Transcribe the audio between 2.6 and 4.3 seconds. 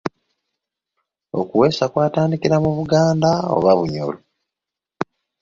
mu Buganda oba Bunyoro?